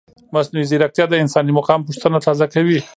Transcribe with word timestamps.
مصنوعي 0.33 0.65
ځیرکتیا 0.71 1.05
د 1.09 1.13
انساني 1.23 1.51
مقام 1.59 1.79
پوښتنه 1.87 2.17
تازه 2.25 2.45
کوي. 2.53 2.79